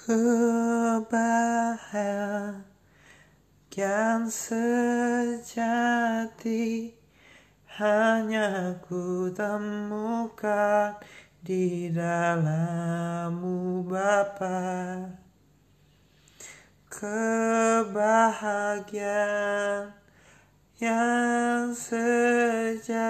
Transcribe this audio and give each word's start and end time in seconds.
Kebahagiaan 0.00 1.04
sejati 4.32 5.68
hanya 7.76 8.80
ku 8.80 9.28
temukan 9.28 10.96
di 11.44 11.92
dalammu 11.92 13.84
Bapa. 13.84 15.04
Kebahagiaan 16.88 17.52
yang 20.80 21.76
sejati 21.76 23.04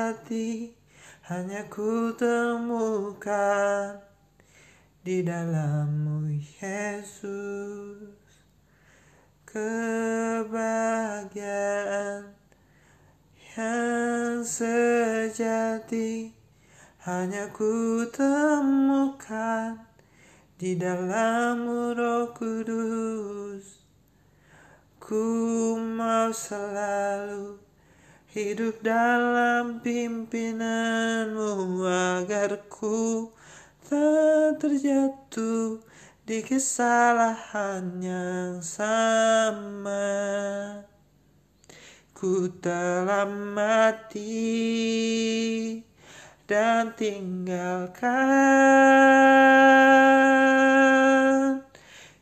hanya 1.31 1.63
ku 1.71 2.11
temukan 2.19 4.10
di 5.01 5.25
dalammu 5.25 6.29
Yesus. 6.61 8.21
Kebahagiaan 9.49 12.37
yang 13.57 14.45
sejati 14.45 16.37
hanya 17.09 17.49
ku 17.49 18.05
temukan 18.13 19.89
di 20.61 20.77
dalammu 20.77 21.97
Roh 21.97 22.37
Kudus. 22.37 23.81
Ku 25.01 25.81
mau 25.81 26.29
selalu 26.31 27.57
hidup 28.37 28.85
dalam 28.85 29.81
pimpinanmu 29.83 31.83
agar 31.89 32.69
ku 32.69 33.33
tak 33.87 34.61
terjatuh 34.61 35.81
di 36.27 36.45
kesalahan 36.45 38.03
yang 38.05 38.61
sama. 38.61 40.05
Ku 42.13 42.53
telah 42.61 43.25
mati 43.25 44.37
dan 46.45 46.93
tinggalkan 46.93 48.21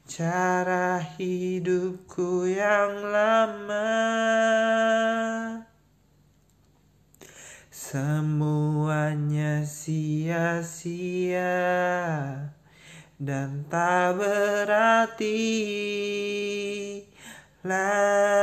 cara 0.04 1.02
hidupku 1.16 2.46
yang 2.46 3.02
lama. 3.08 4.27
Semuanya 7.88 9.64
sia-sia 9.64 11.56
dan 13.16 13.64
tak 13.72 14.20
berarti 14.20 15.40
lagi 17.64 18.36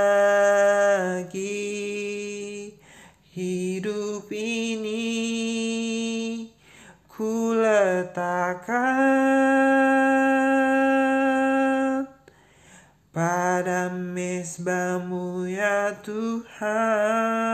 hidup 3.37 4.25
ini 4.33 5.13
ku 7.05 7.53
letakkan 7.53 8.81
pada 13.13 13.93
mesbahmu 13.93 15.45
ya 15.45 15.93
Tuhan 16.01 17.45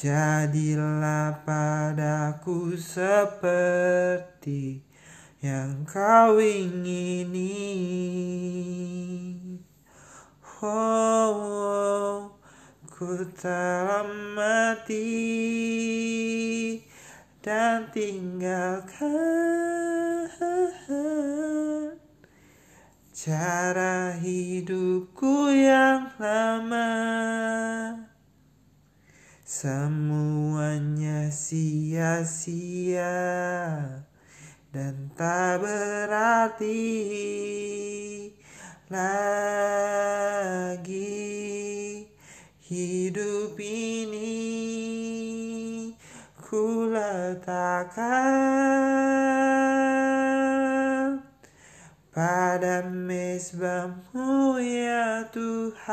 Jadilah 0.00 1.44
padaku 1.44 2.72
seperti 2.80 4.80
yang 5.44 5.84
kau 5.84 6.40
ingini. 6.40 7.52
Oh, 10.64 11.36
oh 11.36 12.32
ku 12.88 13.28
telah 13.36 14.08
mati 14.32 15.20
dan 17.44 17.92
tinggalkan 17.92 19.60
cara 23.12 24.16
hidupku 24.16 25.52
yang 25.52 26.08
lama. 26.16 26.88
Semuanya 29.50 31.26
sia-sia 31.26 33.02
dan 34.70 35.10
tak 35.18 35.58
berarti 35.58 36.78
lagi 38.86 39.26
hidup 42.62 43.58
ini 43.58 44.38
ku 46.38 46.86
letakkan 46.86 47.98
pada 52.14 52.86
mesbahmu 52.86 54.62
ya 54.62 55.26
Tuhan 55.34 55.90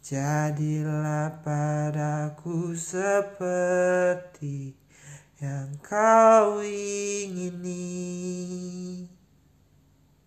Jadilah 0.00 1.44
padaku 1.44 2.72
seperti 2.72 4.72
yang 5.36 5.76
kau 5.84 6.64
ingini. 6.64 7.84